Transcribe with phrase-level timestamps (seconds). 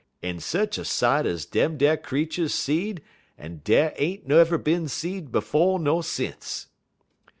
[0.23, 3.03] En sech a sight ez dem t'er creeturs seed
[3.37, 6.65] den en dar ain't never bin seed befo' ner sence.